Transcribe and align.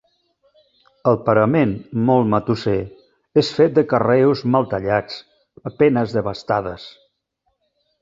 El 1.11 1.19
parament, 1.27 1.75
molt 2.07 2.31
matusser, 2.31 2.79
és 3.43 3.53
fet 3.59 3.77
de 3.77 3.85
carreus 3.93 4.43
mal 4.57 4.69
tallats, 4.75 5.23
a 5.73 5.77
penes 5.85 6.21
devastades. 6.21 6.93